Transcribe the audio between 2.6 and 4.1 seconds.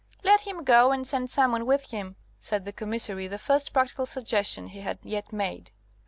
the Commissary, the first practical